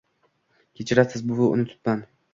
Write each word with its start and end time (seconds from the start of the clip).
-Kechirasiz, 0.79 1.25
buvi, 1.29 1.45
unutibman. 1.53 2.03